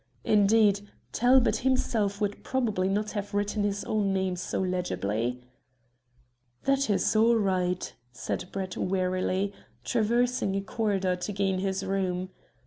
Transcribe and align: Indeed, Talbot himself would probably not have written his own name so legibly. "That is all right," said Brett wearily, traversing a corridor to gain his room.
Indeed, 0.23 0.89
Talbot 1.11 1.57
himself 1.57 2.19
would 2.19 2.43
probably 2.43 2.89
not 2.89 3.11
have 3.11 3.35
written 3.35 3.61
his 3.63 3.83
own 3.85 4.11
name 4.11 4.35
so 4.35 4.57
legibly. 4.59 5.43
"That 6.63 6.89
is 6.89 7.15
all 7.15 7.35
right," 7.35 7.93
said 8.11 8.45
Brett 8.51 8.75
wearily, 8.77 9.53
traversing 9.83 10.55
a 10.55 10.61
corridor 10.61 11.15
to 11.17 11.31
gain 11.31 11.59
his 11.59 11.85
room. 11.85 12.29